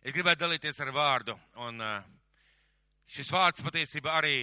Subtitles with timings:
[0.00, 1.98] Es gribētu dalīties ar vārdu, un uh,
[3.04, 4.38] šis vārds patiesībā arī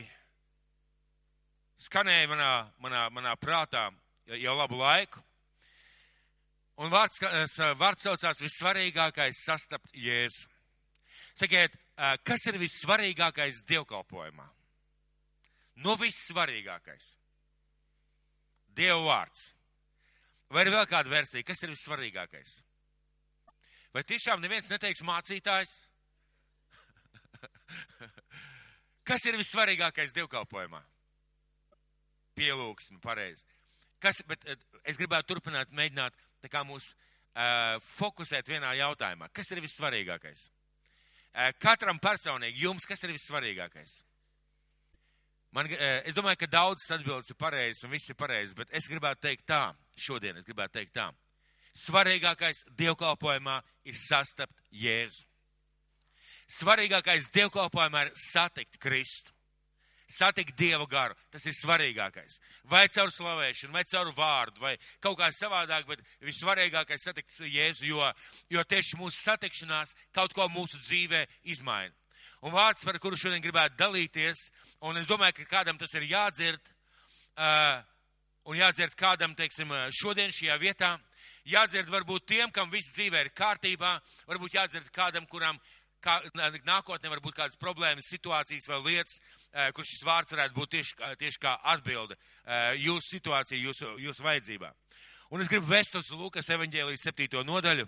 [1.81, 2.51] skanēja manā,
[2.83, 3.87] manā, manā prātā
[4.37, 5.23] jau labu laiku.
[6.77, 7.17] Un vārds,
[7.79, 10.45] vārds saucās vissvarīgākais sastapt Jēzu.
[11.37, 11.73] Sakiet,
[12.21, 14.45] kas ir vissvarīgākais dievkalpojumā?
[15.81, 17.15] No vissvarīgākais.
[18.77, 19.41] Dieva vārds.
[20.53, 22.59] Vai ir vēl kāda versija, kas ir vissvarīgākais?
[23.95, 25.73] Vai tiešām neviens neteiks mācītājs?
[29.07, 30.81] kas ir vissvarīgākais dievkalpojumā?
[32.37, 33.45] Pielūgsme, pareizi.
[34.03, 34.43] Kas, bet
[34.85, 39.31] es gribētu turpināt, mēģināt tā kā mūs uh, fokusēt vienā jautājumā.
[39.33, 40.43] Kas ir vissvarīgākais?
[41.37, 43.95] Uh, katram personīgi, jums, kas ir vissvarīgākais?
[45.57, 48.89] Man, uh, es domāju, ka daudzas atbildes ir pareizas un viss ir pareizs, bet es
[48.91, 49.63] gribētu teikt tā,
[49.97, 51.09] šodien es gribētu teikt tā.
[51.77, 55.25] Svarīgākais dievkalpojumā ir sastapt Jēzu.
[56.57, 59.35] Svarīgākais dievkalpojumā ir satikt Kristu
[60.07, 61.15] satikt Dieva garu.
[61.31, 62.39] Tas ir svarīgākais.
[62.71, 68.11] Vai caur slavēšanu, vai caur vārdu, vai kaut kā savādāk, bet vissvarīgākais satikt Jēzu, jo,
[68.49, 71.93] jo tieši mūsu satikšanās kaut ko mūsu dzīvē izmaina.
[72.45, 74.47] Un vārds, par kuru šodien gribētu dalīties,
[74.85, 76.73] un es domāju, ka kādam tas ir jādzird,
[77.41, 77.81] uh,
[78.47, 80.93] un jādzird kādam, teiksim, šodien šajā vietā,
[81.47, 85.59] jādzird varbūt tiem, kam viss dzīvē ir kārtībā, varbūt jādzird kādam, kuram
[86.03, 86.19] kā,
[86.67, 89.19] nākotnē var būt kādas problēmas, situācijas vai lietas,
[89.75, 92.17] kur šis vārds varētu būt tieši, tieši kā atbilde
[92.83, 94.71] jūsu situācija, jūsu, jūsu vajadzībā.
[95.33, 97.41] Un es gribu vest uz Lūkas evaņģēlijas 7.
[97.47, 97.87] nodaļu,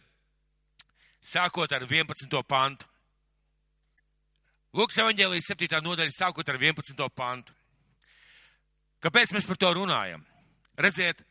[1.24, 2.42] sākot ar 11.
[2.48, 2.88] pantu.
[4.76, 5.80] Lūkas evaņģēlijas 7.
[5.86, 7.08] nodaļa, sākot ar 11.
[7.16, 7.56] pantu.
[9.00, 10.26] Kāpēc mēs par to runājam?
[10.80, 11.24] Redziet,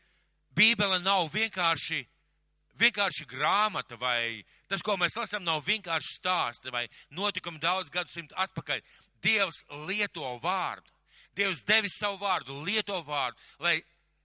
[0.57, 2.01] Bībele nav vienkārši
[2.79, 6.85] vienkārši grāmata vai tas, ko mēs lasām, nav vienkārši stāsti vai
[7.15, 8.81] notikumi daudz gadsimtu atpakaļ.
[9.23, 10.91] Dievs lieto vārdu.
[11.35, 13.77] Dievs devis savu vārdu, lieto vārdu, lai,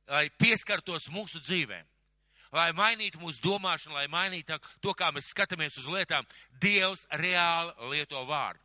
[0.08, 1.86] lai pieskartos mūsu dzīvēm.
[2.54, 6.26] Lai mainītu mūsu domāšanu, lai mainītu to, kā mēs skatāmies uz lietām,
[6.62, 8.62] Dievs reāli lieto vārdu.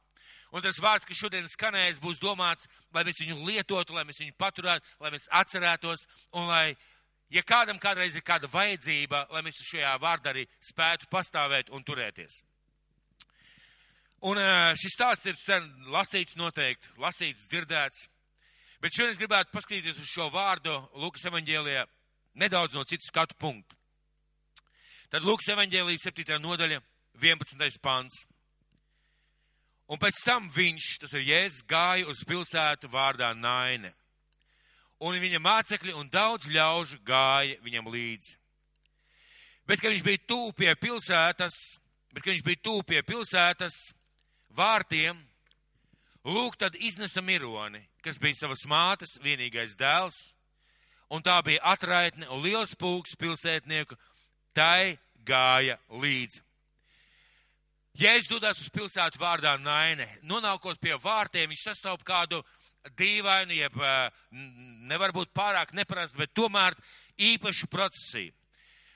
[0.49, 4.33] Un tas vārds, kas šodien skanēs, būs domāts, lai mēs viņu lietotu, lai mēs viņu
[4.38, 6.78] paturētu, lai mēs atcerētos un lai
[7.29, 12.41] ja kādam kādreiz ir kāda vajadzība, lai mēs šajā vārdā arī spētu pastāvēt un turēties.
[14.29, 14.40] Un
[14.75, 18.07] šis stāsts ir sen lasīts noteikti, lasīts, dzirdēts,
[18.84, 21.85] bet šodien es gribētu paskatīties uz šo vārdu Lūkas evaņģēlijā
[22.40, 23.78] nedaudz no citu skatu punktu.
[25.09, 26.35] Tad Lūkas evaņģēlijas 7.
[26.44, 26.81] nodaļa,
[27.22, 27.79] 11.
[27.81, 28.25] pants.
[29.90, 33.96] Un pēc tam viņš, tas ir Jēzus, gāja uz pilsētu vārdā Naine
[34.99, 38.35] un viņa mācekļi un daudz ļaužu gāja viņam līdzi.
[39.69, 41.55] Bet, kad viņš bija tūp pie pilsētas,
[42.11, 43.77] bet, kad viņš bija tūp pie pilsētas
[44.57, 45.19] vārtiem,
[46.25, 50.33] lūk, tad iznesa mironi, kas bija savas mātes vienīgais dēls,
[51.13, 53.97] un tā bija atraitne un liels pulks pilsētnieku,
[54.57, 56.41] tai gāja līdzi.
[57.99, 60.05] Jēzus dodas uz pilsētu vārdā Naine.
[60.23, 62.39] Nonākot pie vārtiem, viņš sastop kādu
[63.00, 63.75] dīvainu, jeb
[64.90, 66.78] nevar būt pārāk neprast, bet tomēr
[67.19, 68.34] īpašu procesiju.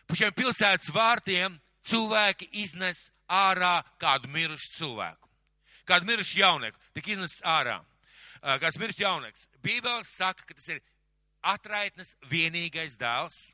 [0.07, 1.57] Pa šiem pilsētas vārtiem
[1.87, 5.29] cilvēki iznes ārā kādu mirušu cilvēku.
[5.87, 7.81] Kādu mirušu jaunieku, tik iznes ārā.
[8.59, 9.47] Kāds mirušs jaunieks.
[9.63, 10.81] Bībeles saka, ka tas ir
[11.43, 13.53] atraitnes vienīgais dēls,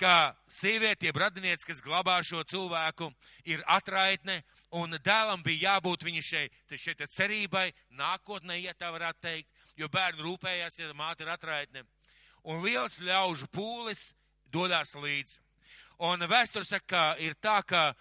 [0.00, 3.08] ka sieviete, jeb radinieks, kas glabā šo cilvēku,
[3.48, 4.42] ir atraitne,
[4.76, 10.24] un dēlam bija jābūt viņa šeit, šeit cerībai, nākotnē, ja tā varētu teikt, jo bērni
[10.26, 11.84] rūpējās, ja māte ir atraitne.
[12.46, 14.12] Un liels ļaužu pūlis
[14.52, 15.40] dodās līdzi.
[16.06, 17.94] Un vēsture saka, ka ir tā, ka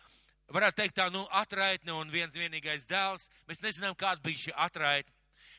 [0.52, 3.30] varētu teikt tā, nu, atraitne un viens vienīgais dēls.
[3.48, 5.15] Mēs nezinām, kāda bija šī atraitne.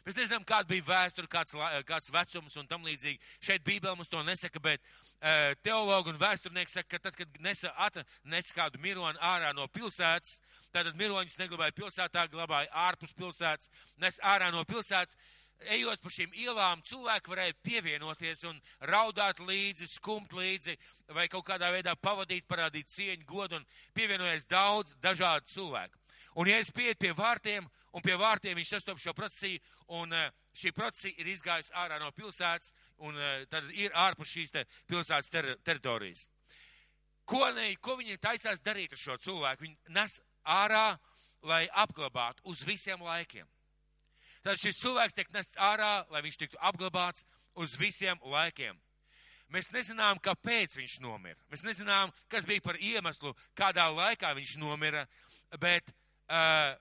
[0.07, 1.55] Mēs nezinām, kāda bija vēsture, kāds,
[1.89, 3.19] kāds vecums un tam līdzīgi.
[3.43, 7.73] Šeit Bībele mums to nesaka, bet uh, teologi un vēsturnieki saka, ka tad, kad nesa,
[8.23, 10.37] nesa kādu mironi ārā no pilsētas,
[10.71, 15.19] tātad miroņus neglabāja pilsētā, glabāja ārpus pilsētas, nes ārā no pilsētas,
[15.75, 20.77] ejot pa šīm ielām, cilvēki varēja pievienoties un raudāt līdzi, skumt līdzi,
[21.17, 23.67] vai kaut kādā veidā pavadīt, parādīt cieņu, godu, un
[23.97, 25.99] pievienojas daudz dažādu cilvēku.
[26.37, 29.63] Un, ja es pieeju pie vārtiem, un pie vārtiem viņš sastop šo procesiju,
[29.97, 32.73] un eh, šī procesija ir izgājusi ārā no pilsētas,
[33.09, 36.27] un eh, tad ir ārpus šīs te pilsētas ter teritorijas.
[37.27, 39.67] Ko, ne, ko viņi taisās darīt ar šo cilvēku?
[39.67, 40.95] Viņi nes ārā,
[41.47, 43.49] lai apglabātu uz visiem laikiem.
[44.47, 47.25] Tad šis cilvēks tiek nests ārā, lai viņš tiktu apglabāts
[47.59, 48.79] uz visiem laikiem.
[49.51, 51.39] Mēs nezinām, kāpēc viņš nomira.
[51.51, 55.05] Mēs nezinām, kas bija par iemeslu, kādā laikā viņš nomira,
[55.63, 56.75] bet uh,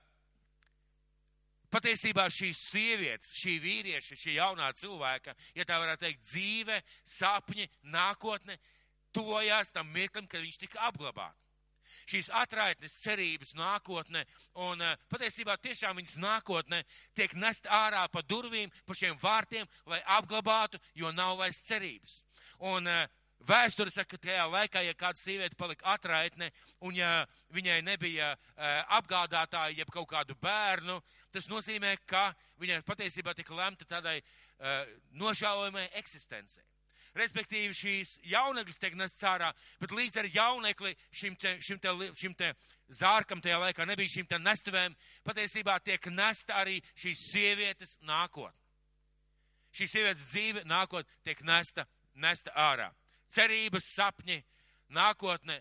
[1.76, 6.78] patiesībā šīs sievietes, šī vīrieša, šī jaunā cilvēka, ja tā varētu teikt, dzīve,
[7.16, 8.56] sapņi, nākotne,
[9.16, 11.42] tojās tam mirklim, kad viņš tika apglabāts.
[12.06, 14.22] Šīs atraitnes, cerības, nākotne,
[14.62, 16.82] un uh, patiesībā tiešām viņas nākotne
[17.18, 22.20] tiek nest ārā pa durvīm, pa šiem vārtiem, lai apglabātu, jo nav vairs cerības.
[22.62, 23.08] Un uh,
[23.44, 26.48] Vēsture saka, ka tajā laikā, ja kāda sieviete palika atraitne
[26.80, 28.64] un ja viņai nebija uh,
[28.96, 30.96] apgādātāja jeb kaut kādu bērnu,
[31.30, 34.88] tas nozīmē, ka viņai patiesībā tika lemta tādai uh,
[35.20, 36.64] nožēlojamai eksistencei.
[37.16, 42.34] Respektīvi šīs jauneklis tiek nests ārā, bet līdz ar jaunekli šim te, šim te, šim
[42.36, 42.50] te
[42.88, 48.58] zārkam tajā laikā nebija šīm te nestuvēm, patiesībā tiek nesta arī šīs sievietes nākotne.
[49.76, 51.86] Šīs sievietes dzīve nākotne tiek nesta,
[52.16, 52.90] nesta ārā
[53.32, 54.40] cerības, sapņi,
[54.94, 55.60] nākotne.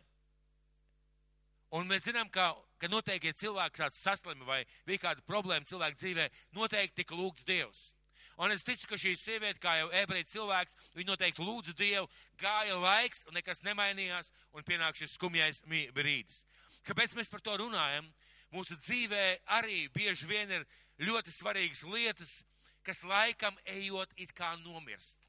[1.76, 6.00] Un mēs zinām, ka, ka noteikti, ja cilvēks tāds saslimi vai bija kāda problēma cilvēka
[6.00, 7.90] dzīvē, noteikti tika lūgts Dievs.
[8.38, 12.10] Un es ticu, ka šī sieviete, kā jau ebreja cilvēks, viņa noteikti lūdza Dievu,
[12.40, 15.62] gāja laiks, un nekas nemainījās, un pienāk šis skumjais
[15.96, 16.44] brīdis.
[16.86, 18.10] Kāpēc mēs par to runājam?
[18.52, 19.24] Mūsu dzīvē
[19.58, 20.68] arī bieži vien ir
[21.08, 22.36] ļoti svarīgas lietas,
[22.84, 25.25] kas laikam ejot it kā nomirst.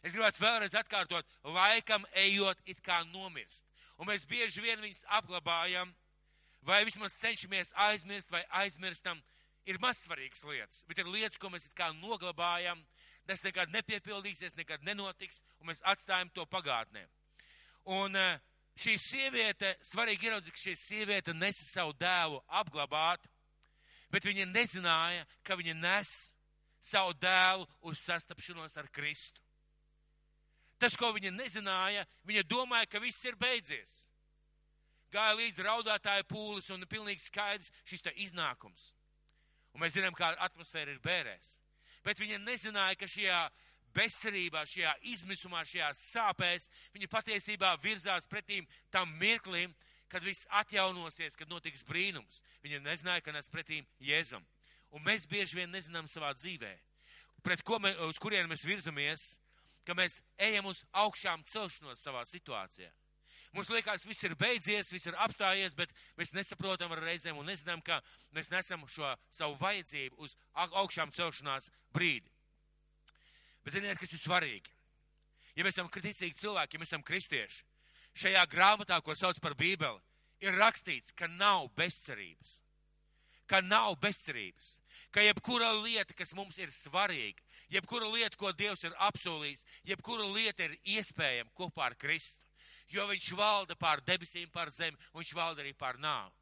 [0.00, 3.66] Es gribētu vēlreiz atkārtot, laikam ejot it kā nomirst.
[4.00, 5.90] Un mēs bieži vien viņus apglabājam,
[6.64, 9.20] vai vismaz cenšamies aizmirst vai aizmirstam.
[9.68, 12.80] Ir mazsvarīgas lietas, bet ir lietas, ko mēs it kā noglabājam,
[13.28, 17.04] tas nekad nepiepildīsies, nekad nenotiks, un mēs atstājam to pagātnē.
[17.92, 18.40] Un eh,
[18.80, 23.28] šī sieviete, svarīgi ieraudzīt, ka šī sieviete nesa savu dēlu apglabāt,
[24.10, 26.16] bet viņa nezināja, ka viņa nes
[26.80, 29.44] savu dēlu uz sastapšanos ar Kristu.
[30.80, 33.90] Tas, ko viņa nezināja, viņa domāja, ka viss ir beidzies.
[35.12, 38.94] Gāja līdz raudātāja pūlis un pilnīgi skaidrs šis iznākums.
[39.74, 41.58] Un mēs zinām, kāda atmosfēra ir bērēs.
[42.06, 43.40] Bet viņa nezināja, ka šajā
[43.94, 49.74] bezcerībā, šajā izmisumā, šajā sāpēs, viņa patiesībā virzās pretīm tam mirklim,
[50.10, 52.40] kad viss atjaunosies, kad notiks brīnums.
[52.64, 54.46] Viņa nezināja, ka nes pretīm Jēzum.
[54.90, 56.72] Un mēs bieži vien nezinām savā dzīvē,
[57.46, 59.34] pret ko mēs, uz kurien mēs virzamies,
[59.90, 62.90] ka mēs ejam uz augšām celšanos savā situācijā.
[63.50, 67.82] Mums liekas, viss ir beidzies, viss ir apstājies, bet mēs nesaprotam ar reizēm un nezinām,
[67.82, 67.98] ka
[68.36, 72.30] mēs nesam šo savu vajadzību uz augšām celšanās brīdi.
[73.64, 74.70] Bet ziniet, kas ir svarīgi?
[75.58, 77.64] Ja mēs esam kriticīgi cilvēki, ja mēs esam kristieši,
[78.22, 79.98] šajā grāmatā, ko sauc par Bībeli,
[80.46, 82.60] ir rakstīts, ka nav bezcerības.
[83.50, 84.76] Ka nav bezcerības.
[85.14, 87.42] Ka jebkura lieta, kas mums ir svarīga,
[87.72, 92.44] jebkura lieta, ko Dievs ir apsolījis, jebkura lieta ir iespējama kopā ar Kristu.
[92.90, 96.34] Jo viņš valda pār debesīm, pār zemi, un viņš valda arī pār nāvu.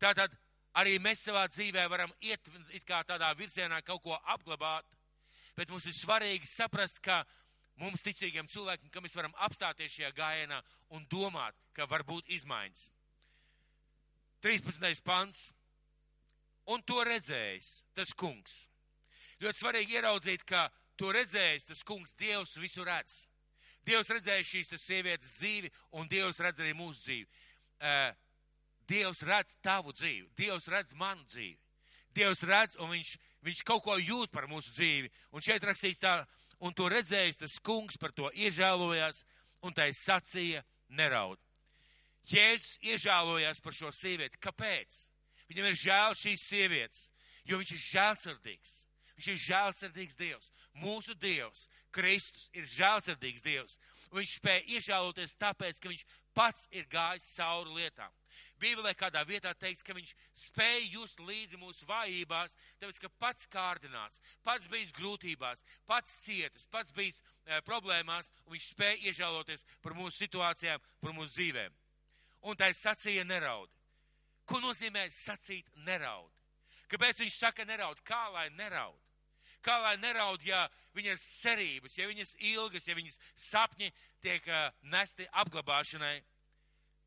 [0.00, 0.34] Tātad
[0.76, 2.50] arī mēs savā dzīvē varam iet
[2.84, 4.84] kā tādā virzienā kaut ko apglabāt,
[5.56, 7.22] bet mums ir svarīgi saprast, ka
[7.80, 10.60] mums ticīgiem cilvēkiem, ka mēs varam apstāties šajā gājienā
[10.94, 12.90] un domāt, ka var būt izmaiņas.
[14.44, 15.00] 13.
[15.04, 15.48] pants.
[16.72, 18.62] Un to redzējis tas kungs
[19.42, 23.24] Ļoti svarīgi ieraudzīt, ka to redzējis tas kungs, Dievs visu redz.
[23.84, 27.26] Dievs redzēja šīs sievietes dzīvi, un Dievs redz arī mūsu dzīvi.
[27.84, 28.14] Uh,
[28.88, 31.58] Dievs redz tavu dzīvi, Dievs redz manu dzīvi.
[32.14, 35.10] Dievs redz, un viņš, viņš kaut ko jūt par mūsu dzīvi.
[35.34, 36.14] Un šeit rakstīts tā,
[36.62, 39.24] un to redzējis tas kungs par to iežēlojās,
[39.66, 40.62] un tai sacīja
[40.94, 41.40] neraud.
[42.30, 44.40] Jēzus iežēlojās par šo sievieti.
[44.40, 45.02] Kāpēc?
[45.50, 47.06] Viņam ir žēl šīs sievietes,
[47.44, 48.74] jo viņš ir žēlsirdīgs.
[49.14, 50.50] Viņš ir žēlsirdīgs Dievs.
[50.82, 53.76] Mūsu Dievs, Kristus, ir žēlsirdīgs Dievs.
[54.10, 56.02] Un viņš spēja iežēloties tāpēc, ka viņš
[56.34, 58.10] pats ir gājis cauri lietām.
[58.58, 60.12] Bībelē kādā vietā teikts, ka viņš
[60.48, 66.94] spēja just līdzi mūsu vājībās, tāpēc, ka pats kārdināts, pats bijis grūtībās, pats cietis, pats
[66.94, 71.74] bijis e, problēmās, un viņš spēja iežēloties par mūsu situācijām, par mūsu dzīvēm.
[72.50, 73.70] Un tā sacīja neraud.
[74.44, 76.32] Ko nozīmē sacīt neraud?
[76.92, 78.00] Kāpēc viņš saka neraud?
[78.04, 79.00] Kā lai neraud?
[79.64, 83.88] Kā lai neraud, ja viņas cerības, ja viņas ilgas, ja viņas sapņi
[84.20, 86.18] tiek uh, nesti apglabāšanai?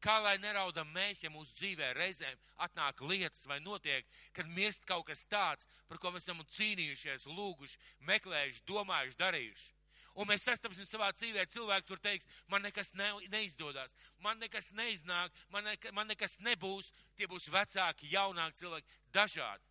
[0.02, 5.06] Kā lai neraudam mēs, ja mūsu dzīvē reizēm atnāk lietas vai notiek, kad mirst kaut
[5.10, 9.77] kas tāds, par ko mēs esam cīnījušies, lūguši, meklējuši, domājuši, darījuši.
[10.18, 13.94] Un mēs sastapsim savā dzīvē cilvēku, tur teiks, man nekas ne, neizdodas,
[14.26, 16.90] man nekas neiznāk, man, ne, man nekas nebūs.
[17.18, 19.64] Tie būs vecāki, jaunāki cilvēki, dažādi.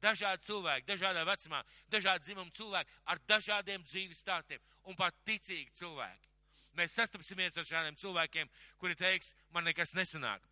[0.00, 1.60] Dažādi cilvēki, dažādā vecumā,
[1.92, 6.32] dažādi dzimumu cilvēki ar dažādiem dzīves stāstiem un pat ticīgi cilvēki.
[6.74, 8.50] Mēs sastapsimies ar šādiem cilvēkiem,
[8.80, 10.42] kuri teiks, man nekas nesanāk.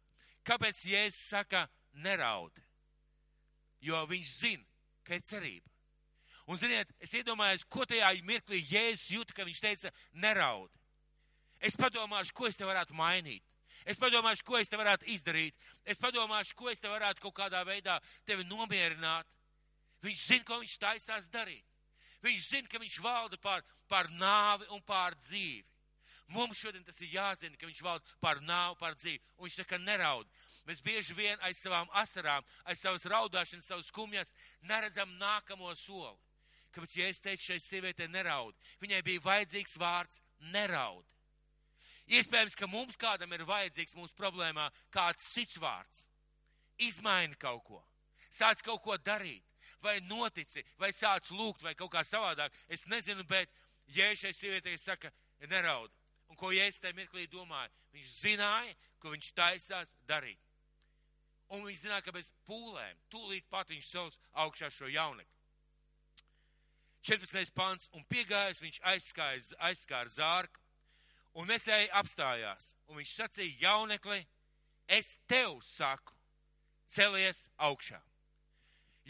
[0.47, 1.67] Kāpēc Jēzus saka
[2.05, 2.61] neraud,
[3.81, 4.65] jo viņš zina,
[5.07, 5.72] ka ir cerība.
[6.50, 10.70] Un, ziniet, es iedomājos, ko tajā mirklī Jēzus jūta, ka viņš teica, neraud.
[11.62, 13.44] Es padomāšu, ko es te varētu mainīt.
[13.87, 15.54] Es padomāšu, ko es te varētu izdarīt.
[15.87, 19.28] Es padomāšu, ko es te varētu kaut kādā veidā tevi nomierināt.
[20.02, 21.66] Viņš zina, ko viņš taisās darīt.
[22.22, 25.66] Viņš zina, ka viņš valda pār, pār nāvi un pār dzīvi.
[26.32, 29.20] Mums šodien tas ir jāzina, ka viņš valda pār nāvu, pār dzīvi.
[29.37, 30.28] Un viņš saka, neraud.
[30.66, 34.34] Mēs bieži vien aiz savām asarām, aiz savas raudāšanas, savas skumjas
[34.70, 36.18] neredzam nākamo soli.
[36.73, 40.23] Kāpēc, ja es teicu šai sievietei neraud, viņai bija vajadzīgs vārds
[40.55, 41.07] neraud.
[42.12, 46.07] Iespējams, ka mums kādam ir vajadzīgs mūsu problēmā kāds cits vārds.
[46.83, 47.81] Izmaini kaut ko,
[48.33, 49.45] sāc kaut ko darīt,
[49.85, 52.55] vai notici, vai sāc lūgt, vai kaut kā savādāk.
[52.69, 53.52] Es nezinu, bet
[53.95, 55.12] ja šai sievietei saka,
[55.50, 55.93] neraud.
[56.33, 57.69] Un ko Jēzus tajā mirklī domāja?
[57.93, 60.41] Viņš zināja, ko viņš taisās darīt.
[61.52, 65.41] Un viņš zināja, ka bez pūlēm tūlīt pat viņš savus augšā šo jaunekli.
[67.02, 67.50] 14.
[67.54, 70.61] pants, un piegājis viņš aizskāra zārku,
[71.35, 74.21] un nesēji apstājās, un viņš sacīja jaunekli,
[74.87, 76.14] es tev saku,
[76.87, 78.00] celies augšā.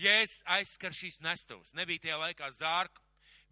[0.00, 3.02] Ja es aizskar šīs nestuvas, nebija tajā laikā zārku,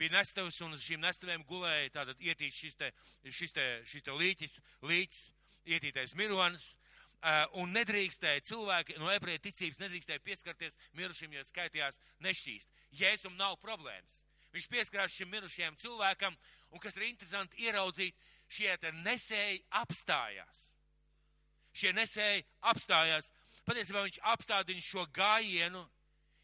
[0.00, 2.88] bija nestuvas, un uz šīm nestuvēm gulēja tātad ietīt šis te,
[3.28, 4.56] šis te, šis te līķis,
[4.88, 5.20] līķis,
[5.68, 6.70] ietītais mironis,
[7.20, 12.72] uh, un nedrīkstēja cilvēki no ebreja ticības nedrīkstēja pieskarties mirušiem, jo skaitījās nešķīst.
[13.02, 14.24] Jēzum nav problēmas.
[14.50, 16.36] Viņš pieskarās šim mirušajam cilvēkam,
[16.74, 18.16] un kas ir interesanti ieraudzīt,
[18.50, 18.72] šie
[19.04, 20.64] nesēji apstājās.
[21.72, 23.30] Šie nesēji apstājās.
[23.64, 25.84] Patiesībā viņš apstādina šo gājienu,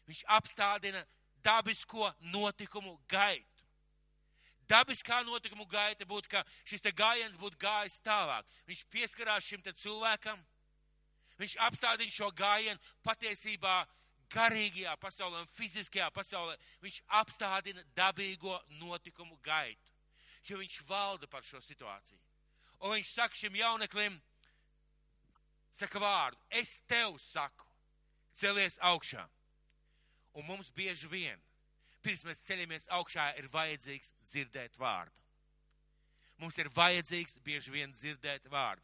[0.07, 1.03] viņš apstādina
[1.43, 3.57] dabisko notikumu gaitu.
[4.67, 8.45] Dabiskā notikumu gaita būtu, ka šis gājiens būtu gājis tālāk.
[8.67, 10.39] Viņš pieskarās šim cilvēkam,
[11.39, 13.85] viņš apstādina šo gājienu patiesībā
[14.33, 16.55] garīgajā pasaulē un fiziskajā pasaulē.
[16.83, 19.93] Viņš apstādina dabīgo notikumu gaitu,
[20.47, 22.19] jo viņš valda par šo situāciju.
[22.85, 24.19] Un viņš saka šim jauneklim,
[25.73, 27.65] saka vārdu, es tev saku,
[28.33, 29.25] celies augšā.
[30.37, 31.39] Un mums bieži vien,
[32.05, 35.23] pirms mēs ceļamies augšā, ir vajadzīgs dzirdēt vārdu.
[36.37, 38.83] Mums ir vajadzīgs bieži vien dzirdēt vārdu.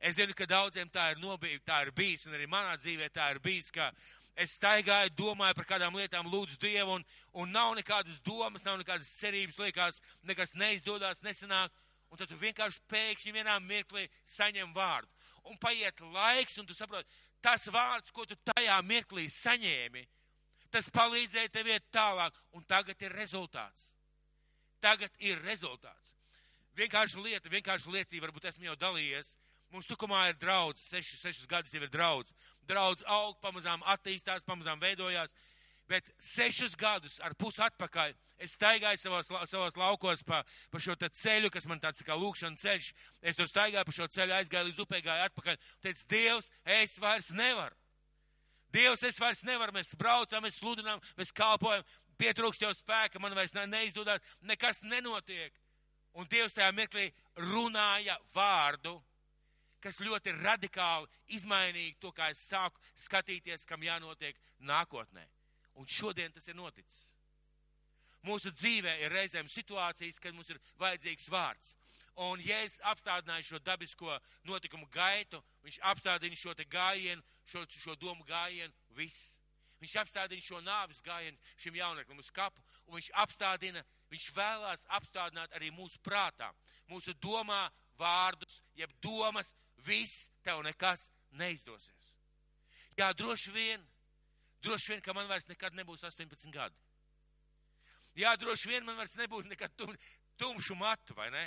[0.00, 3.28] Es zinu, ka daudziem tā ir, nobija, tā ir bijis, un arī manā dzīvē tā
[3.34, 3.90] ir bijis, ka
[4.36, 9.10] es staigāju, domāju par kādām lietām, lūdzu Dievu, un, un nav nekādas domas, nav nekādas
[9.18, 11.74] cerības, liekas, nekas neizdodas, nesanāk,
[12.10, 15.10] un tad tu vienkārši pēkšņi vienā mirklī saņem vārdu.
[15.50, 17.08] Un paiet laiks, un tu saproti,
[17.42, 20.06] tas vārds, ko tu tajā mirklī saņēmi,
[20.70, 23.90] tas palīdzēja tev iet tālāk, un tagad ir rezultāts.
[24.80, 26.14] Tagad ir rezultāts.
[26.78, 29.34] Vienkārši lieta, vienkārši liecība, varbūt esmu jau dalījies.
[29.70, 32.32] Mums tukumā ir draudz, sešus, sešus gadus jau ir draudz.
[32.66, 35.34] Draudz aug, pamazām attīstās, pamazām veidojās.
[35.90, 41.50] Bet sešus gadus ar pus atpakaļ es staigāju savos, savos laukos pa, pa šo ceļu,
[41.50, 42.92] kas man tāds kā lūkšana ceļš.
[43.22, 45.58] Es tur staigāju pa šo ceļu, aizgāju līdz upē, gāju atpakaļ.
[45.82, 47.76] Teicu, Dievs, es vairs nevaru.
[48.70, 51.82] Dievs, es vairs nevaru, mēs braucam, mēs sludinām, mēs kalpojam,
[52.22, 55.54] pietrūkst jau spēka, man vairs ne, neizdodas, nekas nenotiek.
[56.14, 57.10] Un Dievs tajā mirklī
[57.50, 58.96] runāja vārdu,
[59.82, 65.26] kas ļoti radikāli izmainīja to, kā es sāku skatīties, kam jānotiek nākotnē.
[65.80, 67.10] Un šodien tas ir noticis.
[68.26, 71.74] Mūsu dzīvē ir reizēm situācijas, kad mums ir vajadzīgs vārds.
[72.20, 78.24] Un, ja es apstādināju šo dabisko notikumu gaitu, viņš apstādina šo gājienu, šo, šo domu
[78.28, 79.38] gājienu, viss.
[79.80, 83.80] Viņš apstādina šo nāvis gājienu šim jauneklim uz kapu, un viņš apstādina,
[84.12, 86.50] viņš vēlās apstādināt arī mūsu prātā,
[86.90, 89.54] mūsu domā vārdus, jeb domas,
[89.86, 91.08] viss tev nekas
[91.38, 92.12] neizdosies.
[92.98, 93.82] Jā, droši vien,
[94.64, 96.76] droši vien, ka man vairs nekad nebūs 18 gadi.
[98.18, 99.92] Jā, droši vien man vairs nebūs nekad tum,
[100.40, 101.46] tumšu matu, vai ne?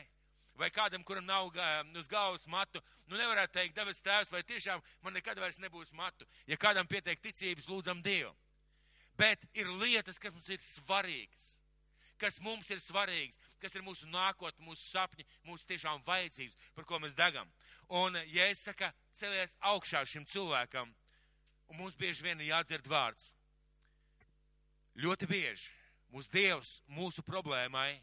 [0.56, 1.50] Vai kādam, kuram nav
[1.98, 6.28] uz galvas matu, nu nevarētu teikt, Davids tēvs, vai tiešām man nekad vairs nebūs matu.
[6.46, 8.32] Ja kādam pietiek ticības, lūdzam Dievu.
[9.18, 11.48] Bet ir lietas, kas mums ir svarīgas,
[12.22, 17.02] kas mums ir svarīgas, kas ir mūsu nākotne, mūsu sapņi, mūsu tiešām vajadzības, par ko
[17.02, 17.50] mēs degam.
[17.90, 20.90] Un, ja es saku, celies augšā šim cilvēkam,
[21.70, 23.32] un mums bieži vien ir jādzird vārds.
[24.96, 25.72] Ļoti bieži
[26.14, 27.98] mūsu Dievs mūsu problēmai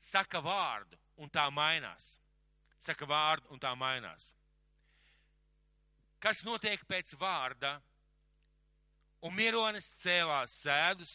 [0.00, 2.16] saka vārdu, un tā mainās.
[2.80, 4.30] Saka vārdu, un tā mainās.
[6.20, 7.78] Kas notiek pēc vārda?
[9.20, 11.12] Un Mironis cēlās sēdus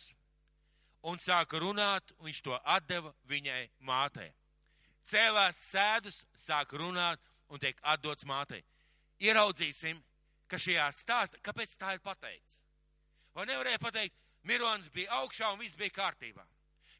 [1.02, 4.30] un sāka runāt, un viņš to atdeva viņai mātei
[5.06, 8.64] cēlās sēdus, sāk runāt un tiek atdots mātei.
[9.24, 10.02] Ieraudzīsim,
[10.50, 12.62] ka šajā stāstā, kāpēc tā ir pateikts?
[13.36, 16.44] Vai nevarēja pateikt, Mirons bija augšā un viss bija kārtībā?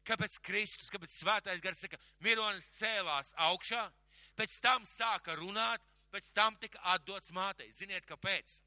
[0.06, 3.84] Kāpēc Kristus, kāpēc svētais gars saka, Mironis cēlās augšā,
[4.38, 5.82] pēc tam sāka runāt,
[6.14, 7.72] pēc tam tika atdots mātei.
[7.74, 8.60] Ziniet, kāpēc?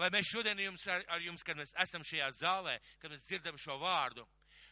[0.00, 3.58] Lai mēs šodien jums ar, ar jums, kad mēs esam šajā zālē, kad mēs dzirdam
[3.60, 4.24] šo vārdu,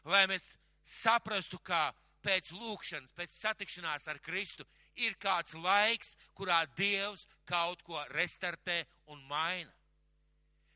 [0.09, 0.55] lai mēs
[0.87, 1.91] saprastu, kā
[2.25, 4.67] pēc lūkšanas, pēc satikšanās ar Kristu
[5.01, 9.73] ir kāds laiks, kurā Dievs kaut ko restartē un maina.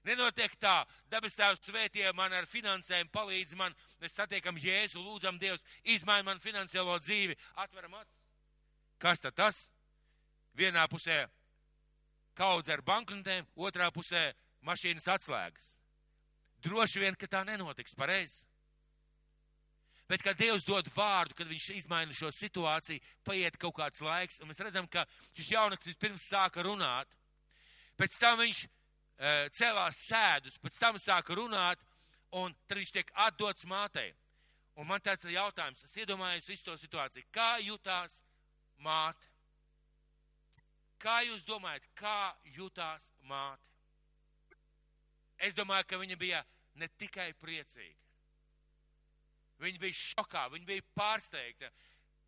[0.04, 3.72] Nenotiek tā, dabas tēvs svētie man ar finansēm, palīdz man,
[4.02, 8.20] mēs satiekam Jēzu, lūdzam Dievs, izmaina man finansiālo dzīvi, atveram acis.
[9.00, 9.62] Kas tad tas?
[10.54, 11.24] Vienā pusē
[12.36, 14.26] kaudz ar banknotēm, otrā pusē
[14.66, 15.72] mašīnas atslēgas.
[16.64, 18.44] Droši vien, ka tā nenotiks pareizi.
[20.08, 24.50] Bet, kad Dievs dod vārdu, kad viņš izmaina šo situāciju, paiet kaut kāds laiks, un
[24.50, 27.08] mēs redzam, ka šis jaunaks vispirms sāka runāt,
[27.96, 28.68] pēc tam viņš e,
[29.56, 31.80] cēlās sēdus, pēc tam sāka runāt,
[32.36, 34.10] un tad viņš tiek atdots mātei.
[34.76, 38.20] Un man tāds ir jautājums, es iedomājos visu to situāciju, kā jutās
[38.84, 39.30] māte?
[41.00, 43.70] Kā jūs domājat, kā jutās māte?
[45.38, 46.44] Es domāju, ka viņa bija
[46.80, 48.03] ne tikai priecīga.
[49.62, 51.70] Viņa bija šokā, viņa bija pārsteigta.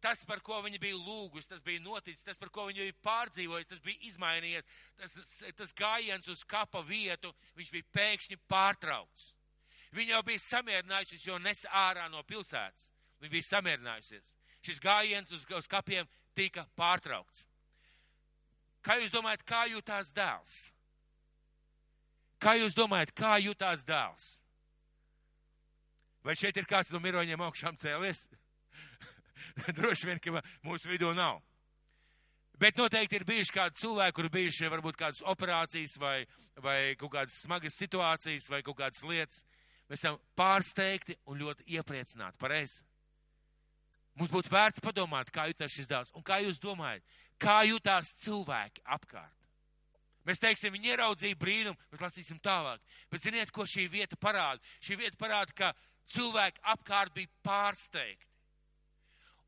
[0.00, 3.70] Tas, par ko viņa bija lūgusi, tas bija noticis, tas, par ko viņa bija pārdzīvojusi,
[3.70, 4.76] tas bija izmainījies.
[5.00, 5.16] Tas,
[5.56, 9.32] tas gājiens uz kapa vietu, viņš bija pēkšņi pārtraukts.
[9.96, 12.90] Viņa jau bija samierinājusies, jo nes ārā no pilsētas.
[13.22, 14.34] Viņa bija samierinājusies.
[14.66, 17.46] Šis gājiens uz, uz kapiem tika pārtraukts.
[18.84, 20.56] Kā jūs domājat, kā jūtās dēls?
[22.42, 24.26] Kā jūs domājat, kā jūtās dēls?
[26.26, 28.24] Vai šeit ir kāds no miroņiem augšām cēlies?
[29.78, 31.38] Droši vien, ka mūsu vidū nav.
[32.58, 36.16] Bet noteikti ir bijuši kādi cilvēki, kur bijuši varbūt kādas operācijas vai,
[36.64, 39.42] vai kaut kādas smagas situācijas vai kaut kādas lietas.
[39.86, 42.40] Mēs esam pārsteigti un ļoti iepriecināti.
[42.42, 42.80] Pareizi?
[44.16, 46.14] Mums būtu vērts padomāt, kā jutās šis dēls.
[46.16, 47.04] Un kā jūs domājat,
[47.38, 49.34] kā jutās cilvēki apkārt?
[50.26, 52.80] Mēs teiksim, viņi ieraudzīja brīnumu, mēs lasīsim tālāk.
[53.12, 54.64] Bet ziniet, ko šī vieta parāda?
[54.82, 55.68] Šī vieta parāda, ka
[56.12, 58.32] cilvēki apkārt bija pārsteigti.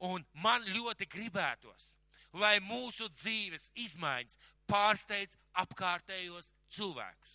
[0.09, 1.93] Un man ļoti gribētos,
[2.39, 4.39] lai mūsu dzīves izmaiņas
[4.71, 7.35] pārsteidz apkārtējos cilvēkus.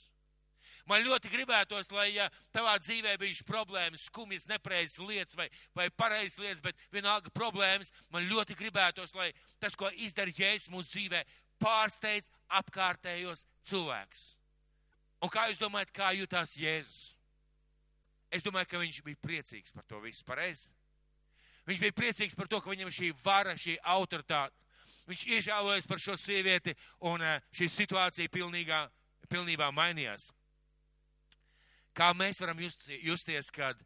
[0.88, 6.42] Man ļoti gribētos, lai ja tavā dzīvē bijušas problēmas, skumjas, nepreizas lietas vai, vai pareizas
[6.44, 9.30] lietas, bet vienalga problēmas, man ļoti gribētos, lai
[9.64, 11.24] tas, ko izdara Jēzus mūsu dzīvē,
[11.64, 14.26] pārsteidz apkārtējos cilvēkus.
[15.24, 17.14] Un kā jūs domājat, kā jutās Jēzus?
[18.34, 20.72] Es domāju, ka viņš bija priecīgs par to visu pareizi.
[21.70, 24.58] Viņš bija priecīgs par to, ka viņam šī vara, šī autoritāte,
[25.08, 26.74] viņš iežēlojas par šo sievieti
[27.08, 28.80] un eh, šī situācija pilnīgā,
[29.30, 30.32] pilnībā mainījās.
[31.94, 33.78] Kā mēs varam just, justies, kad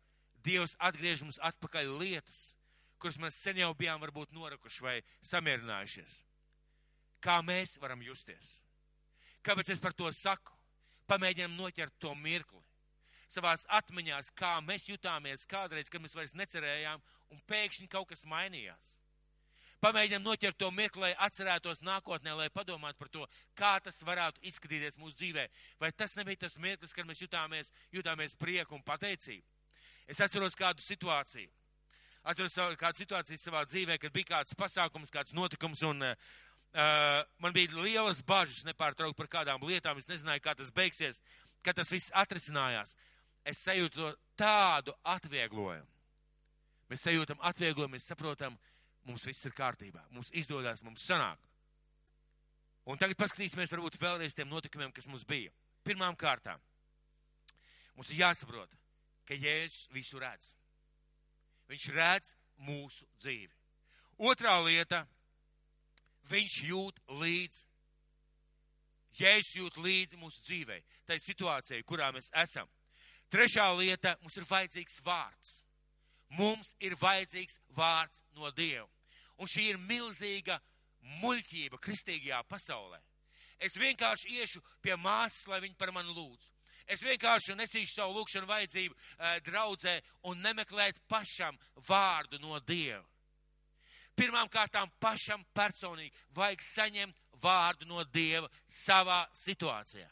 [0.48, 2.54] Dievs atgriež mums atpakaļ lietas,
[3.02, 4.96] kuras mēs sen jau bijām varbūt norakuši vai
[5.28, 6.22] samierinājušies?
[7.20, 8.62] Kā mēs varam justies?
[9.44, 10.56] Kāpēc es par to saku?
[11.12, 12.64] Pamēģinām noķert to mirkli
[13.32, 18.96] savās atmiņās, kā mēs jutāmies kādreiz, kad mēs vairs necerējām, un pēkšņi kaut kas mainījās.
[19.84, 24.98] Pamēģinām noķert to mirkli, lai atcerētos nākotnē, lai padomātu par to, kā tas varētu izskatīties
[24.98, 25.44] mūsu dzīvē.
[25.78, 29.46] Vai tas nebija tas mirklis, kad mēs jutāmies, jutāmies prieku un pateicību?
[30.10, 31.52] Es atceros kādu situāciju.
[32.28, 36.16] Atceros kādu situāciju savā dzīvē, kad bija kāds pasākums, kāds notikums, un uh,
[37.38, 40.02] man bija lielas bažas nepārtraukt par kādām lietām.
[40.02, 41.22] Es nezināju, kā tas beigsies,
[41.62, 42.96] kad tas viss atrisinājās
[43.46, 45.88] es sajūtu tādu atvieglojumu.
[46.88, 48.56] Mēs sajūtam atvieglojumu, mēs saprotam,
[49.08, 51.42] mums viss ir kārtībā, mums izdodas, mums sanāk.
[52.88, 55.52] Un tagad paskatīsimies varbūt vēlreiz tiem notikumiem, kas mums bija.
[55.84, 56.62] Pirmām kārtām
[57.98, 58.72] mums ir jāsaprot,
[59.28, 60.54] ka Jēzus visu redz.
[61.68, 62.32] Viņš redz
[62.64, 63.52] mūsu dzīvi.
[64.24, 65.04] Otrā lieta,
[66.32, 67.64] viņš jūt līdzi.
[69.18, 72.70] Jēzus jūt līdzi mūsu dzīvei, tai situācijai, kurā mēs esam.
[73.32, 75.64] Trešā lieta- mums ir vajadzīgs vārds.
[76.30, 78.88] Mums ir vajadzīgs vārds no Dieva.
[79.38, 80.60] Un šī ir milzīga
[81.22, 83.00] muļķība kristīgajā pasaulē.
[83.60, 86.50] Es vienkārši iešu pie māsas, lai viņa par mani lūdz.
[86.88, 93.04] Es vienkārši nesīšu savu lūgšanu vajadzību e, draudzē un nemeklēt pašam vārdu no Dieva.
[94.18, 100.08] Pirmām kārtām pašam personīgi vajag saņemt vārdu no Dieva savā situācijā.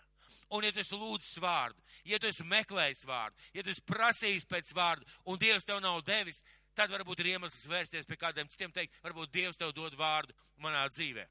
[0.54, 4.46] Un, ja tu esi lūdzis vārdu, ja tu esi meklējis vārdu, ja tu esi prasījis
[4.46, 6.44] pēc vārdu, un Dievs tev nav devis,
[6.78, 10.86] tad varbūt ir iemesls vērsties pie kādiem citiem, teikt, varbūt Dievs tev dod vārdu manā
[10.94, 11.26] dzīvē.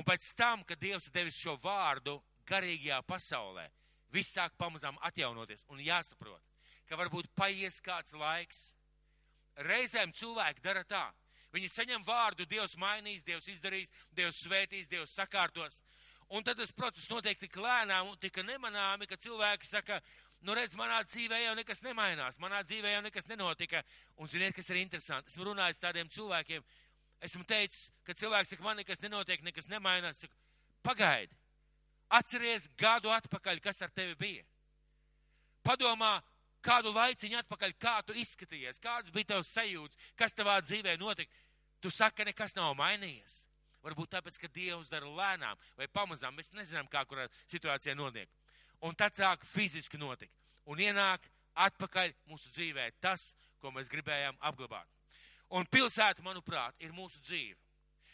[0.00, 2.16] Un pēc tam, kad Dievs devis šo vārdu,
[2.48, 3.68] garīgajā pasaulē
[4.12, 6.42] viss sāk pamazām atjaunoties un jāsaprot,
[6.88, 8.70] ka varbūt paies kāds laiks.
[9.68, 11.04] Reizēm cilvēki dara tā.
[11.52, 15.82] Viņi saņem vārdu, Dievs mainīs, Dievs izdarīs, Dievs svētīs, Dievs sakārtos.
[16.32, 19.98] Un tad tas process notiek tik lēnām un tik nemanāmi, ka cilvēki saka,
[20.40, 23.82] nu redz, manā dzīvē jau nekas nemainās, manā dzīvē jau nekas nenotika.
[24.16, 25.28] Un ziniet, kas ir interesanti?
[25.28, 26.64] Esmu runājis tādiem cilvēkiem,
[27.28, 30.24] esmu teicis, ka cilvēks saka, man nekas nenotiek, nekas nemainās.
[30.24, 30.40] Saku,
[30.88, 31.36] pagaidi,
[32.16, 34.48] atceries gadu atpakaļ, kas ar tevi bija.
[35.62, 36.16] Padomā,
[36.64, 41.44] kādu laiciņu atpakaļ, kā tu izskatījies, kāds bija tavs sajūts, kas tavā dzīvē notika.
[41.82, 43.42] Tu saki, ka nekas nav mainījies.
[43.82, 46.36] Varbūt tāpēc, ka Dievs dara lēnām vai pamazām.
[46.38, 48.30] Mēs nezinām, kā kurā situācijā notiek.
[48.86, 50.34] Un tad sāk fiziski notikt.
[50.70, 51.26] Un ienāk
[51.66, 54.88] atpakaļ mūsu dzīvē tas, ko mēs gribējām apglabāt.
[55.52, 57.58] Un pilsēta, manuprāt, ir mūsu dzīve.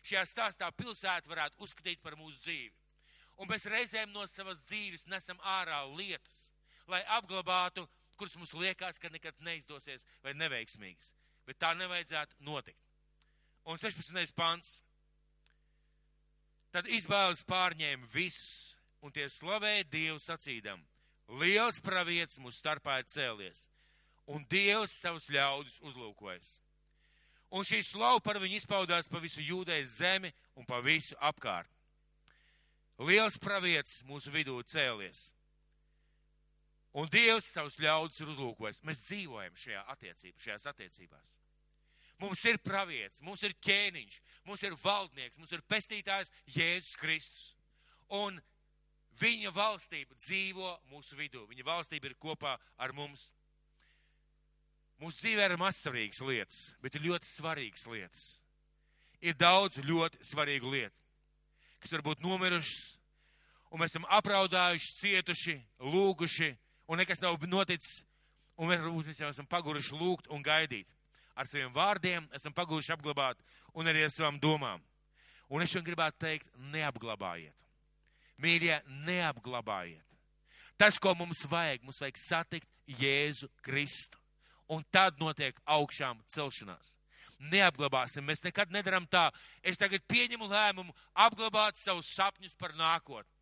[0.02, 2.74] Šajā stāstā pilsēta varētu uzskatīt par mūsu dzīvi.
[3.38, 6.48] Un mēs reizēm no savas dzīves nesam ārā lietas,
[6.90, 7.86] lai apglabātu
[8.18, 11.12] kuras mums liekas, ka nekad neizdosies vai neveiksmīgas.
[11.46, 12.82] Bet tā nevajadzētu notikt.
[13.68, 14.34] Un 16.
[14.36, 14.78] pants.
[16.74, 20.82] Tad izbēles pārņēma visus, un tie slavēja Dievu sacīdam.
[21.40, 23.66] Liels pravietis mūsu starpā ir cēlies,
[24.28, 26.58] un Dievs savus ļaudis uzlūkojas.
[27.52, 31.70] Un šī slava par viņu izpaudās pa visu jūdējas zemi un pa visu apkārt.
[32.98, 35.28] Liels pravietis mūsu vidū cēlies
[36.98, 38.80] Un Dievs savus ļaudis ir uzlūkojis.
[38.86, 41.34] Mēs dzīvojam šajā attiecībā, šajās attiecībās.
[42.18, 47.44] Mums ir pravietis, mums ir ķēniņš, mums ir valdnieks, mums ir pestītājs Jēzus Kristus.
[48.10, 48.40] Un
[49.20, 51.44] viņa valstība dzīvo mūsu vidū.
[51.50, 53.28] Viņa valstība ir kopā ar mums.
[54.98, 58.26] Mūsu dzīvē ir mazsvarīgas lietas, bet ir ļoti svarīgas lietas.
[59.22, 60.94] Ir daudz ļoti svarīgu lietu,
[61.82, 62.96] kas varbūt nomirušas,
[63.70, 66.50] un mēs esam apraudājuši, cietuši, lūguši,
[66.90, 68.02] un nekas nav noticis,
[68.58, 70.97] un varbūt mēs jau esam paguruši lūgt un gaidīt.
[71.38, 73.38] Ar saviem vārdiem esam paguruši apglabāt,
[73.78, 74.82] un arī ar savām domām.
[75.48, 77.54] Un es šodien gribētu teikt, neapglabājiet.
[78.42, 78.74] Mīļie,
[79.06, 80.04] neapglabājiet.
[80.78, 82.68] Tas, ko mums vajag, mums vajag satikt
[83.00, 84.18] Jēzu Kristu.
[84.68, 86.96] Un tad notiek augšām celšanās.
[87.38, 89.28] Neapglabāsim, mēs nekad nedaram tā.
[89.62, 93.37] Es tagad pieņemu lēmumu apglabāt savus sapņus par nākotni.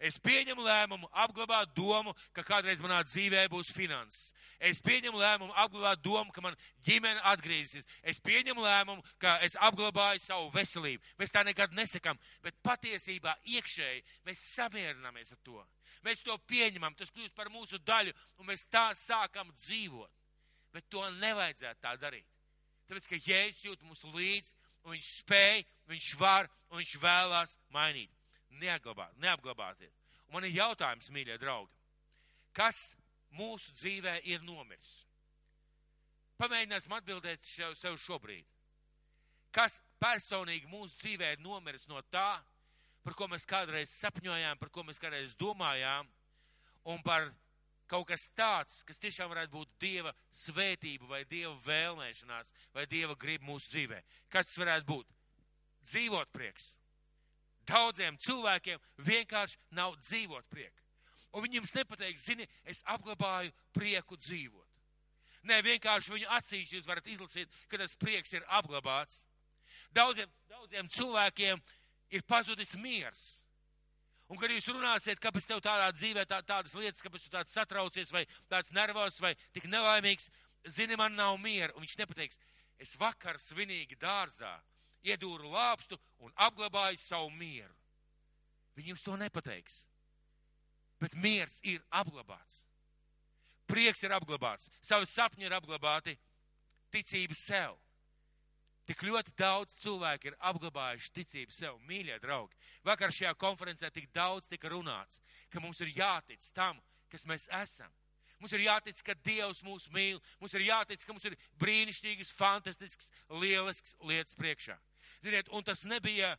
[0.00, 4.30] Es pieņemu lēmumu apglabāt domu, ka kādreiz manā dzīvē būs finanses.
[4.56, 7.84] Es pieņemu lēmumu apglabāt domu, ka man ģimene atgriezīsies.
[8.00, 11.04] Es pieņemu lēmumu, ka es apglabāju savu veselību.
[11.20, 15.64] Mēs tā nekad nesakām, bet patiesībā iekšēji mēs samierināmies ar to.
[16.06, 20.08] Mēs to pieņemam, tas kļūst par mūsu daļu, un mēs tā sākam dzīvot.
[20.72, 22.24] Bet to nevajadzētu tā darīt.
[22.88, 28.16] Tāpēc, ka Jēzus jūt mūsu līdzi, un viņš spēj, viņš var, un viņš vēlās mainīt
[28.60, 29.92] neapglabāt, neapglabātiet.
[30.28, 31.72] Un man ir jautājums, mīļie draugi,
[32.56, 32.94] kas
[33.34, 35.00] mūsu dzīvē ir nomiris?
[36.40, 38.46] Pamēģināsim atbildēt sev, sev šobrīd.
[39.52, 42.38] Kas personīgi mūsu dzīvē ir nomiris no tā,
[43.04, 46.08] par ko mēs kādreiz sapņojām, par ko mēs kādreiz domājām,
[46.88, 47.28] un par
[47.90, 53.42] kaut kas tāds, kas tiešām varētu būt Dieva svētība vai Dieva vēlēšanās vai Dieva grib
[53.44, 53.98] mūsu dzīvē.
[54.30, 55.16] Kas tas varētu būt?
[55.90, 56.74] Dzīvot prieks,
[57.68, 60.76] Daudziem cilvēkiem vienkārši nav dzīvot prieku.
[61.32, 64.66] Un viņiem nepateiks, zini, es apglabāju prieku dzīvot.
[65.46, 69.22] Nē, vienkārši viņu acīs jūs varat izlasīt, ka tas prieks ir apglabāts.
[69.94, 71.62] Daudziem, daudziem cilvēkiem
[72.10, 73.22] ir pazudis miers.
[74.30, 78.12] Un, kad jūs runāsiet, kāpēc tev tādā dzīvē tā, tādas lietas, kāpēc tu tāds satraucies
[78.14, 80.28] vai tāds nervos vai tik nelaimīgs,
[80.70, 81.74] zini, man nav miera.
[81.74, 82.38] Un viņš nepateiks,
[82.78, 84.52] es vakar svinīgi dārzā
[85.06, 87.74] iedūru lāpstu un apglabāju savu mieru.
[88.76, 89.84] Viņi jums to nepateiks.
[91.00, 92.64] Bet miers ir apglabāts.
[93.70, 94.68] Prieks ir apglabāts.
[94.82, 96.16] Savi sapņi ir apglabāti.
[96.90, 97.78] Ticība sev.
[98.90, 102.56] Tik ļoti daudz cilvēku ir apglabājuši ticību sev, mīļie draugi.
[102.82, 105.20] Vakar šajā konferencē tik daudz tika runāts,
[105.52, 106.80] ka mums ir jātic tam,
[107.12, 107.92] kas mēs esam.
[108.40, 110.18] Mums ir jātic, ka Dievs mūs mīl.
[110.40, 114.78] Mums ir jātic, ka mums ir brīnišķīgas, fantastiskas, lielisks lietas priekšā.
[115.24, 116.30] Ziniet, un tas nebija,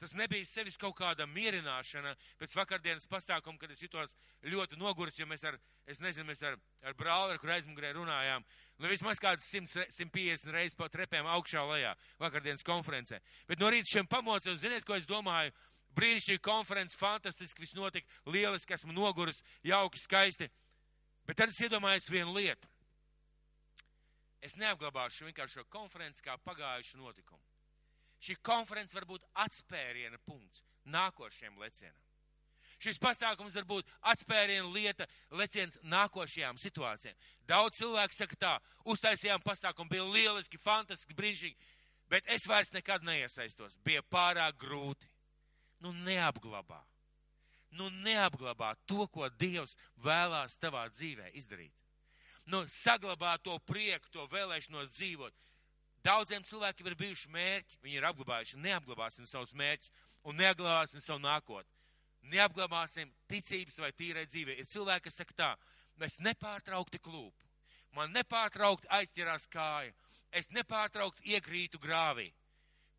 [0.00, 4.12] tas nebija sevis kaut kāda mierināšana pēc vakardienas pasākuma, kad es jutos
[4.44, 5.56] ļoti noguris, jo mēs ar,
[5.88, 8.44] es nezinu, mēs ar, ar brāli, kur aizmugurē runājām,
[8.82, 13.22] nu vismaz kādas 100, 150 reizes pa trepēm augšā lejā vakardienas konferencē.
[13.48, 15.54] Bet no rīta šiem pamocos, ziniet, ko es domāju?
[15.96, 20.50] Brīnišķīgi konferences, fantastiski viss notika, lieliski esmu noguris, jauki, skaisti.
[21.24, 22.68] Bet tad es iedomājos vienu lietu.
[24.44, 27.45] Es neapglabāšu vienkārši šo konferenci kā pagājušu notikumu.
[28.22, 32.02] Šī konference var būt atspēriena punkts nākošajam lecienam.
[32.82, 37.16] Šis pasākums var būt atspēriena lieta, leciens nākošajām situācijām.
[37.48, 38.52] Daudz cilvēku saka tā,
[38.84, 41.56] uztaisījām pasākumu, bija lieliski, fantastiski, brīnišķīgi,
[42.12, 43.78] bet es vairs nekad neiesaistos.
[43.84, 45.08] Bija pārāk grūti.
[45.80, 46.82] Nu, neapglabā.
[47.76, 51.72] Nu, neapglabā to, ko Dievs vēlās tavā dzīvē izdarīt.
[52.46, 55.34] Nu, saglabā to prieku, to vēlēšanos dzīvot.
[56.06, 58.60] Daudziem cilvēkiem ir bijuši mērķi, viņi ir apglabājuši.
[58.62, 59.90] Neapglabāsim savus mērķus
[60.30, 61.72] un neapglabāsim savu nākotni.
[62.30, 64.54] Neapglabāsim ticības vai tīrai dzīvē.
[64.54, 65.48] Ir cilvēki, kas saka tā,
[66.06, 67.48] es nepārtraukti klūpu,
[67.98, 69.94] man nepārtraukti aizķerās kāja,
[70.30, 72.28] es nepārtraukti iekrītu grāvī.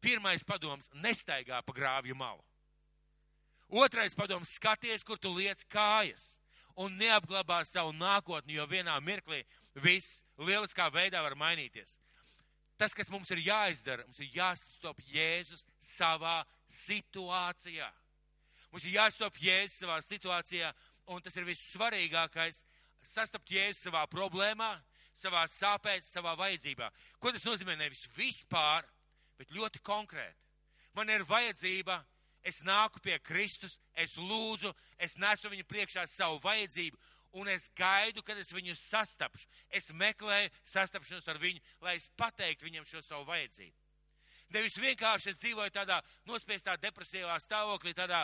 [0.03, 2.43] Pirmais padoms- nestaigā pa grāvju malu.
[3.69, 6.37] Otrais padoms- skaties, kur tu liec kājas
[6.75, 11.97] un neapglabā savu nākotni, jo vienā mirklī viss lieliskā veidā var mainīties.
[12.77, 17.87] Tas, kas mums ir jāizdara, mums ir jāstop Jēzus savā situācijā.
[18.71, 20.69] Mums ir jāstop Jēzus savā situācijā,
[21.09, 22.63] un tas ir vissvarīgākais-
[23.15, 24.75] sastapt Jēzus savā problēmā,
[25.15, 26.91] savā sāpēs, savā vajadzībā.
[27.19, 27.77] Ko tas nozīmē?
[27.77, 28.85] Nevis vispār,
[29.37, 30.37] bet ļoti konkrēti.
[30.93, 32.05] Man ir vajadzība,
[32.43, 36.97] es nāku pie Kristus, es lūdzu, es nesu viņu priekšā savu vajadzību,
[37.37, 39.47] un es gaidu, kad es viņu sastapšu.
[39.69, 43.75] Es meklēju sastapšanos ar viņu, lai es pateiktu viņam šo savu vajadzību.
[44.55, 45.97] Nevis vienkārši es dzīvoju tādā
[46.27, 48.23] nospiestā depresīvā stāvoklī, tādā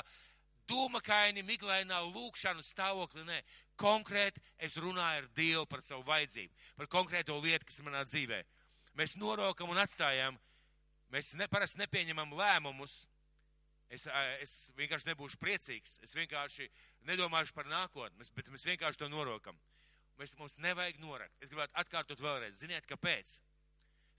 [0.72, 3.26] dūmakaini, miglainā lūkšanu stāvoklī.
[3.28, 3.42] Nē,
[3.80, 8.40] konkrēti es runāju ar Dievu par savu vajadzību, par konkrēto lietu, kas manā dzīvē.
[9.00, 10.38] Mēs norokam un atstājam,
[11.12, 13.04] mēs ne, parasti nepieņemam lēmumus.
[13.94, 14.08] Es,
[14.42, 16.66] es vienkārši nebūšu priecīgs, es vienkārši
[17.10, 19.60] nedomāšu par nākotni, bet mēs vienkārši to norokam.
[20.18, 21.36] Mēs, mums nevajag norakt.
[21.42, 22.58] Es gribētu atkārtot vēlreiz.
[22.62, 23.34] Ziniet, kāpēc?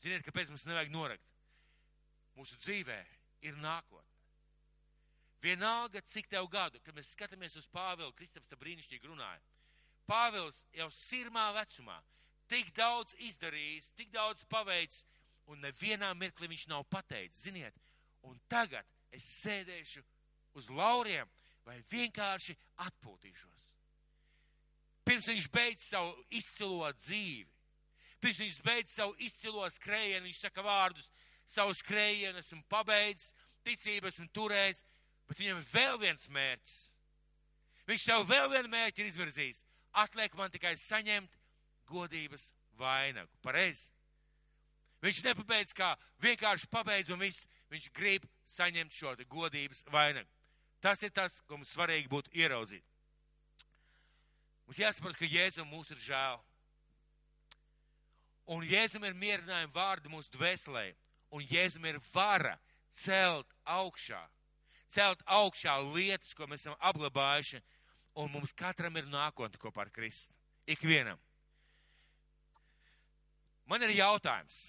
[0.02, 1.30] Ziniet, kāpēc mums nevajag norakt?
[2.38, 2.98] Mūsu dzīvē
[3.46, 4.10] ir nākotne.
[5.44, 9.42] Vienalga, cik tev gadu, kad mēs skatāmies uz Pāvilu, Kristaps tā brīnišķīgi runāja.
[10.08, 11.98] Pāvils jau sirmā vecumā
[12.48, 15.04] tik daudz izdarījis, tik daudz paveicis,
[15.52, 17.76] un nevienā mirklī viņš nav pateicis, ziniet,
[18.24, 20.02] un tagad es sēdēšu
[20.58, 21.30] uz lauriem
[21.64, 23.68] vai vienkārši atpūtīšos.
[25.04, 27.50] Pirms viņš beidz savu izcilo dzīvi,
[28.20, 31.10] pirms viņš beidz savu izcilo skrējienu, viņš saka vārdus,
[31.44, 33.32] savu skrējienu esmu pabeidzis,
[33.64, 34.82] ticību esmu turējis,
[35.28, 36.78] bet viņam ir vēl viens mērķis.
[37.88, 39.64] Viņš sev vēl vienu mērķi ir izvirzījis.
[40.00, 41.36] Atliek man tikai saņemt
[41.88, 42.48] godības
[42.80, 43.30] vainagu.
[43.44, 43.90] Pareizi?
[45.04, 45.92] Viņš nepabeidz kā
[46.24, 47.44] vienkārši pabeidz un viss.
[47.72, 50.28] Viņš grib saņemt šo godības vainagu.
[50.80, 52.84] Tas ir tas, ko mums svarīgi būtu ieraudzīt.
[54.66, 56.40] Mums jāsaprot, ka Jēzum mūs ir žēl.
[58.52, 60.90] Un Jēzum ir mierinājuma vārdi mūsu dvēselē.
[61.32, 62.58] Un Jēzum ir vara
[62.92, 64.20] celt augšā.
[64.92, 67.62] Celt augšā lietas, ko mēs esam apglabājuši.
[68.20, 70.32] Un mums katram ir nākotne kopā ar Kristu.
[70.70, 71.18] Ikvienam.
[73.66, 74.68] Man ir jautājums.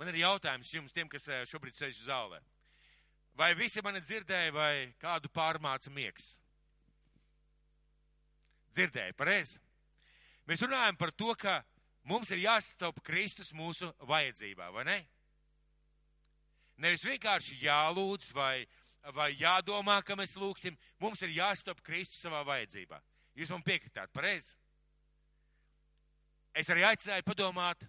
[0.00, 2.40] Man ir jautājums jums, tiem, kas eh, šobrīd sēž zālē.
[3.38, 6.34] Vai visi mani dzirdēja, vai kādu pārmāca miegs?
[8.74, 9.58] Dzirdēja, pareizi.
[10.48, 11.60] Mēs runājam par to, ka
[12.10, 14.98] mums ir jāstop Kristus mūsu vajadzībā, vai ne?
[16.80, 18.64] Nevis vienkārši jālūdz vai,
[19.14, 23.00] vai jādomā, ka mēs lūgsim, mums ir jāstop Kristus savā vajadzībā.
[23.36, 24.54] Jūs man piekritāt, pareizi?
[26.56, 27.84] Es arī aicināju padomāt,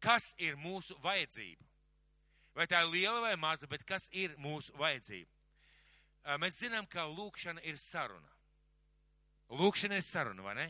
[0.00, 1.69] kas ir mūsu vajadzība.
[2.60, 5.30] Vai tā ir liela vai maza, bet kas ir mūsu vajadzība?
[6.42, 8.28] Mēs zinām, ka lūkšana ir saruna.
[9.56, 10.66] Lūkšana ir saruna, vai ne?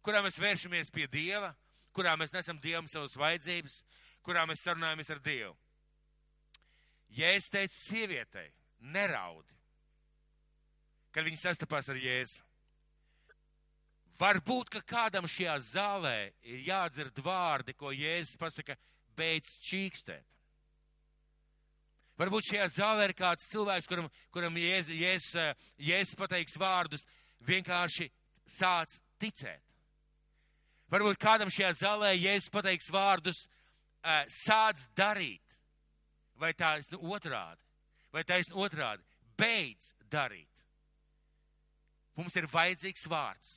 [0.00, 1.50] Kurā mēs vēršamies pie Dieva,
[1.92, 3.82] kurā mēs nesam Dievam savas vajadzības,
[4.24, 5.52] kurā mēs sarunājamies ar Dievu.
[7.18, 8.48] Ja es teicu sievietei,
[8.80, 9.52] neraudi,
[11.12, 12.40] kad viņi sastapās ar Jēzu.
[14.16, 18.80] Varbūt, ka kādam šajā zālē ir jādzird vārdi, ko Jēzus pasaka,
[19.12, 20.24] beidz čīkstēt.
[22.18, 27.06] Varbūt šajā zālē ir kāds cilvēks, kuram, kuram Jēzus, Jēzus, Jēzus pateiks vārdus,
[27.46, 28.08] vienkārši
[28.48, 29.62] sāc ticēt.
[30.90, 33.44] Varbūt kādam šajā zālē Jēzus pateiks vārdus,
[34.34, 35.44] sāc darīt.
[36.38, 37.62] Vai ir otrādi?
[38.14, 39.02] Vai ir otrādi?
[39.38, 40.48] Beidz darīt.
[42.18, 43.50] Mums ir vajadzīgs vārds,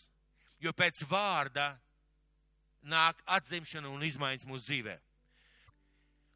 [0.61, 1.71] jo pēc vārda
[2.85, 4.97] nāk atzimšana un izmaiņas mūsu dzīvē.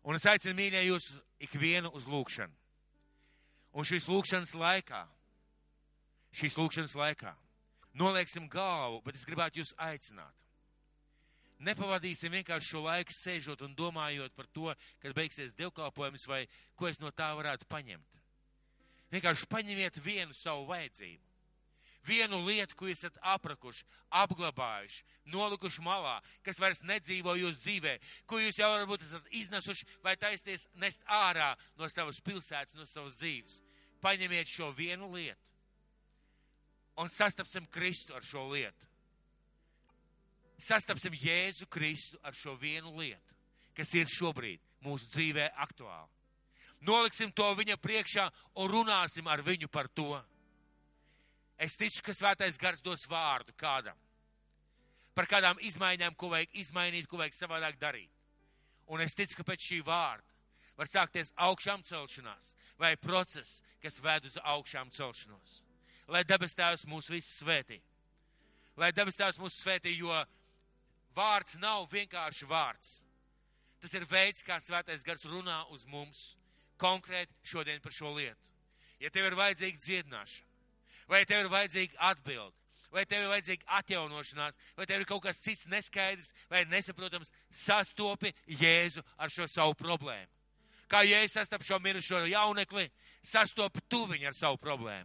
[0.06, 1.10] Un es aicinu mīļie jūs
[1.46, 2.54] ikvienu uz lūkšanu.
[3.76, 5.02] Un šīs lūkšanas laikā,
[6.36, 7.34] šīs lūkšanas laikā,
[8.00, 10.34] nolieksim galvu, bet es gribētu jūs aicināt.
[11.66, 16.42] Nepavadīsim vienkārši šo laiku sēžot un domājot par to, kad beigsies dievkalpojums vai
[16.76, 18.20] ko es no tā varētu paņemt.
[19.16, 21.24] Vienkārši paņemiet vienu savu vajadzību.
[22.06, 23.86] Vienu lietu, ko esat aprakuši,
[24.22, 27.96] apglabājuši, nolikuši malā, kas vairs nedzīvo jūsu dzīvē,
[28.30, 33.18] ko jūs jau varbūt esat iznesuši vai taisties nest ārā no savas pilsētas, no savas
[33.22, 33.62] dzīves.
[34.06, 35.42] Paņemiet šo vienu lietu
[36.98, 38.88] un sastapsim Kristu ar šo lietu.
[40.60, 43.36] Sastapsim Jēzu Kristu ar šo vienu lietu,
[43.76, 46.12] kas ir šobrīd mūsu dzīvē aktuāli.
[46.86, 48.30] Noliksim to viņa priekšā
[48.62, 50.22] un runāsim ar viņu par to.
[51.58, 53.98] Es ticu, ka svētais gars dos vārdu kādam.
[55.16, 58.12] Par kādām izmaiņām, ko vajag izmainīt, ko vajag savādāk darīt.
[58.92, 60.36] Un es ticu, ka pēc šī vārda
[60.76, 65.62] var sākties augšām celšanās vai process, kas ved uz augšām celšanos.
[66.12, 67.80] Lai debes tēvs mūs visus svētī.
[68.78, 70.12] Lai debes tēvs mūs svētī, jo
[71.16, 72.98] vārds nav vienkārši vārds.
[73.80, 76.36] Tas ir veids, kā svētais gars runā uz mums
[76.82, 78.52] konkrēti šodien par šo lietu.
[79.00, 80.55] Ja tev ir vajadzīga dziedināšana,
[81.12, 82.56] vai tev ir vajadzīga atbilde,
[82.94, 88.32] vai tev ir vajadzīga atjaunošanās, vai tev ir kaut kas cits neskaidrs vai nesaprotams, sastopi
[88.48, 90.32] Jēzu ar šo savu problēmu.
[90.88, 92.88] Kā Jēzus sastap šo mirušo jaunekli,
[93.26, 95.04] sastopi tu viņu ar savu problēmu.